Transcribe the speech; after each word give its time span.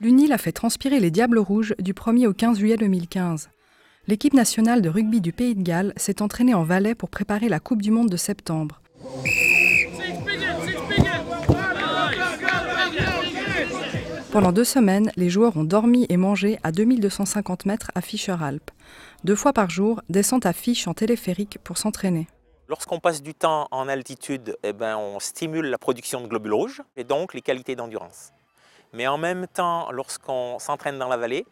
L'UNIL 0.00 0.32
a 0.32 0.38
fait 0.38 0.52
transpirer 0.52 1.00
les 1.00 1.10
Diables 1.10 1.38
Rouges 1.38 1.74
du 1.78 1.92
1er 1.92 2.26
au 2.26 2.32
15 2.32 2.58
juillet 2.58 2.76
2015. 2.76 3.50
L'équipe 4.08 4.34
nationale 4.34 4.82
de 4.82 4.88
rugby 4.88 5.20
du 5.20 5.32
Pays 5.32 5.54
de 5.54 5.62
Galles 5.62 5.92
s'est 5.96 6.22
entraînée 6.22 6.54
en 6.54 6.64
Valais 6.64 6.94
pour 6.94 7.08
préparer 7.08 7.48
la 7.48 7.60
Coupe 7.60 7.82
du 7.82 7.90
Monde 7.90 8.10
de 8.10 8.16
septembre. 8.16 8.80
Pendant 14.32 14.50
deux 14.50 14.64
semaines, 14.64 15.12
les 15.16 15.28
joueurs 15.28 15.56
ont 15.56 15.64
dormi 15.64 16.06
et 16.08 16.16
mangé 16.16 16.58
à 16.62 16.72
2250 16.72 17.66
mètres 17.66 17.90
à 17.94 18.00
Fischer 18.00 18.36
Alpes. 18.40 18.70
Deux 19.24 19.36
fois 19.36 19.52
par 19.52 19.68
jour, 19.68 20.00
descente 20.08 20.46
à 20.46 20.52
Fiche 20.52 20.88
en 20.88 20.94
téléphérique 20.94 21.58
pour 21.62 21.76
s'entraîner. 21.76 22.26
Lorsqu'on 22.72 23.00
passe 23.00 23.20
du 23.20 23.34
temps 23.34 23.68
en 23.70 23.86
altitude, 23.86 24.56
eh 24.62 24.72
ben, 24.72 24.96
on 24.96 25.20
stimule 25.20 25.66
la 25.66 25.76
production 25.76 26.22
de 26.22 26.26
globules 26.26 26.54
rouges 26.54 26.82
et 26.96 27.04
donc 27.04 27.34
les 27.34 27.42
qualités 27.42 27.76
d'endurance. 27.76 28.32
Mais 28.94 29.06
en 29.06 29.18
même 29.18 29.46
temps, 29.46 29.92
lorsqu'on 29.92 30.58
s'entraîne 30.58 30.98
dans 30.98 31.10
la 31.10 31.18
vallée, 31.18 31.44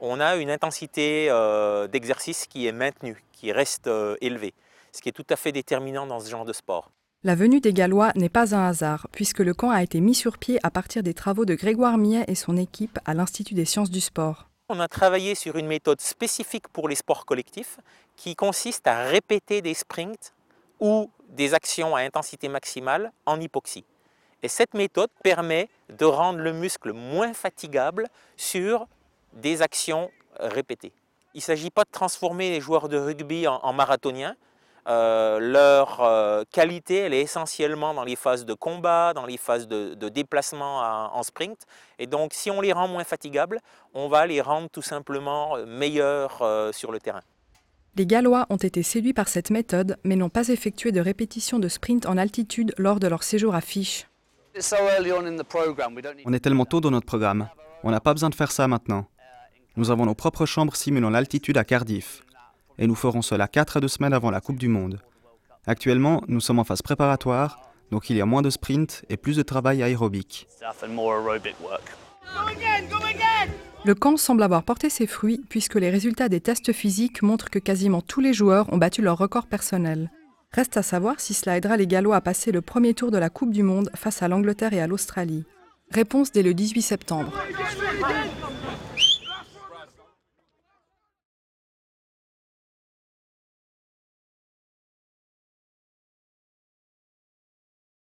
on 0.00 0.18
a 0.18 0.34
une 0.34 0.50
intensité 0.50 1.28
euh, 1.30 1.86
d'exercice 1.86 2.48
qui 2.48 2.66
est 2.66 2.72
maintenue, 2.72 3.22
qui 3.30 3.52
reste 3.52 3.86
euh, 3.86 4.16
élevée, 4.20 4.52
ce 4.90 5.00
qui 5.00 5.08
est 5.08 5.12
tout 5.12 5.26
à 5.30 5.36
fait 5.36 5.52
déterminant 5.52 6.08
dans 6.08 6.18
ce 6.18 6.28
genre 6.28 6.44
de 6.44 6.52
sport. 6.52 6.90
La 7.22 7.36
venue 7.36 7.60
des 7.60 7.72
Gallois 7.72 8.10
n'est 8.16 8.28
pas 8.28 8.52
un 8.52 8.66
hasard, 8.66 9.06
puisque 9.12 9.38
le 9.38 9.54
camp 9.54 9.70
a 9.70 9.80
été 9.80 10.00
mis 10.00 10.16
sur 10.16 10.38
pied 10.38 10.58
à 10.64 10.72
partir 10.72 11.04
des 11.04 11.14
travaux 11.14 11.44
de 11.44 11.54
Grégoire 11.54 11.98
Millet 11.98 12.24
et 12.26 12.34
son 12.34 12.56
équipe 12.56 12.98
à 13.04 13.14
l'Institut 13.14 13.54
des 13.54 13.64
sciences 13.64 13.90
du 13.90 14.00
sport. 14.00 14.48
On 14.68 14.80
a 14.80 14.88
travaillé 14.88 15.36
sur 15.36 15.54
une 15.54 15.68
méthode 15.68 16.00
spécifique 16.00 16.66
pour 16.66 16.88
les 16.88 16.96
sports 16.96 17.26
collectifs 17.26 17.78
qui 18.16 18.34
consiste 18.34 18.88
à 18.88 19.04
répéter 19.04 19.62
des 19.62 19.74
sprints 19.74 20.33
ou 20.80 21.10
des 21.28 21.54
actions 21.54 21.96
à 21.96 22.00
intensité 22.00 22.48
maximale 22.48 23.12
en 23.26 23.40
hypoxie. 23.40 23.84
Et 24.42 24.48
cette 24.48 24.74
méthode 24.74 25.10
permet 25.22 25.68
de 25.88 26.04
rendre 26.04 26.38
le 26.40 26.52
muscle 26.52 26.92
moins 26.92 27.32
fatigable 27.32 28.08
sur 28.36 28.86
des 29.32 29.62
actions 29.62 30.10
répétées. 30.38 30.92
Il 31.34 31.38
ne 31.38 31.42
s'agit 31.42 31.70
pas 31.70 31.84
de 31.84 31.90
transformer 31.90 32.50
les 32.50 32.60
joueurs 32.60 32.88
de 32.88 32.98
rugby 32.98 33.48
en, 33.48 33.72
marathoniens. 33.72 34.36
Euh, 34.86 35.38
leur 35.40 36.02
euh, 36.02 36.44
qualité, 36.52 36.98
elle 36.98 37.14
est 37.14 37.22
essentiellement 37.22 37.94
dans 37.94 38.04
les 38.04 38.16
phases 38.16 38.44
de 38.44 38.52
combat, 38.52 39.14
dans 39.14 39.24
les 39.24 39.38
phases 39.38 39.66
de, 39.66 40.08
déplacement 40.10 40.80
en 41.12 41.22
sprint. 41.22 41.66
Et 41.98 42.06
donc, 42.06 42.34
si 42.34 42.50
on 42.50 42.60
les 42.60 42.72
rend 42.72 42.86
moins 42.86 43.04
fatigables, 43.04 43.60
on 43.94 44.08
va 44.08 44.26
les 44.26 44.40
rendre 44.42 44.68
tout 44.68 44.82
simplement 44.82 45.56
euh, 45.56 45.64
meilleurs 45.64 46.42
sur 46.72 46.92
le 46.92 47.00
terrain. 47.00 47.22
Les 47.96 48.06
Gallois 48.06 48.46
ont 48.50 48.56
été 48.56 48.82
séduits 48.82 49.12
par 49.12 49.28
cette 49.28 49.50
méthode, 49.50 49.96
mais 50.02 50.16
n'ont 50.16 50.28
pas 50.28 50.48
effectué 50.48 50.90
de 50.90 51.00
répétition 51.00 51.60
de 51.60 51.68
sprint 51.68 52.06
en 52.06 52.16
altitude 52.16 52.74
lors 52.76 52.98
de 52.98 53.06
leur 53.06 53.22
séjour 53.22 53.54
à 53.54 53.60
Fiche. 53.60 54.08
On 56.24 56.32
est 56.32 56.40
tellement 56.40 56.64
tôt 56.64 56.80
dans 56.80 56.90
notre 56.90 57.06
programme. 57.06 57.48
On 57.84 57.92
n'a 57.92 58.00
pas 58.00 58.12
besoin 58.12 58.30
de 58.30 58.34
faire 58.34 58.50
ça 58.50 58.66
maintenant. 58.66 59.06
Nous 59.76 59.90
avons 59.90 60.06
nos 60.06 60.14
propres 60.14 60.44
chambres 60.44 60.74
simulant 60.74 61.10
l'altitude 61.10 61.56
à 61.56 61.62
Cardiff. 61.62 62.24
Et 62.78 62.88
nous 62.88 62.96
ferons 62.96 63.22
cela 63.22 63.46
4 63.46 63.76
à 63.76 63.80
2 63.80 63.86
semaines 63.86 64.12
avant 64.12 64.32
la 64.32 64.40
Coupe 64.40 64.58
du 64.58 64.68
Monde. 64.68 65.00
Actuellement, 65.66 66.22
nous 66.26 66.40
sommes 66.40 66.58
en 66.58 66.64
phase 66.64 66.82
préparatoire, 66.82 67.60
donc 67.92 68.10
il 68.10 68.16
y 68.16 68.20
a 68.20 68.26
moins 68.26 68.42
de 68.42 68.50
sprint 68.50 69.04
et 69.08 69.16
plus 69.16 69.36
de 69.36 69.42
travail 69.42 69.84
aérobique. 69.84 70.48
Le 73.86 73.94
camp 73.94 74.16
semble 74.16 74.42
avoir 74.42 74.62
porté 74.62 74.88
ses 74.88 75.06
fruits 75.06 75.42
puisque 75.50 75.74
les 75.74 75.90
résultats 75.90 76.30
des 76.30 76.40
tests 76.40 76.72
physiques 76.72 77.20
montrent 77.20 77.50
que 77.50 77.58
quasiment 77.58 78.00
tous 78.00 78.20
les 78.20 78.32
joueurs 78.32 78.72
ont 78.72 78.78
battu 78.78 79.02
leur 79.02 79.18
record 79.18 79.46
personnel. 79.46 80.10
Reste 80.52 80.78
à 80.78 80.82
savoir 80.82 81.20
si 81.20 81.34
cela 81.34 81.58
aidera 81.58 81.76
les 81.76 81.86
Gallois 81.86 82.16
à 82.16 82.22
passer 82.22 82.50
le 82.50 82.62
premier 82.62 82.94
tour 82.94 83.10
de 83.10 83.18
la 83.18 83.28
Coupe 83.28 83.52
du 83.52 83.62
Monde 83.62 83.90
face 83.94 84.22
à 84.22 84.28
l'Angleterre 84.28 84.72
et 84.72 84.80
à 84.80 84.86
l'Australie. 84.86 85.44
Réponse 85.90 86.32
dès 86.32 86.42
le 86.42 86.54
18 86.54 86.80
septembre. 86.80 87.32